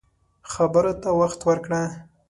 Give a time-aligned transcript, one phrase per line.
[0.51, 1.81] خبرو ته وخت ورکړه